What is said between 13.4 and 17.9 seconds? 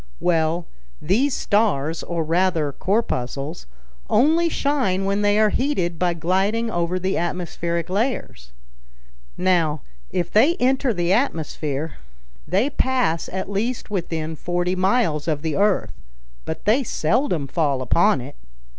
least within forty miles of the earth, but they seldom fall